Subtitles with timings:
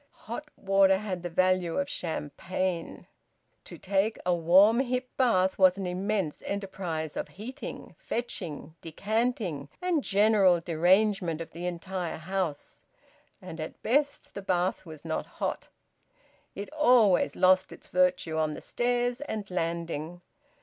[0.25, 3.05] Hot water had the value of champagne.
[3.65, 10.03] To take a warm hip bath was an immense enterprise of heating, fetching, decanting, and
[10.03, 12.81] general derangement of the entire house;
[13.43, 15.67] and at best the bath was not hot;
[16.55, 20.21] it always lost its virtue on the stairs and landing.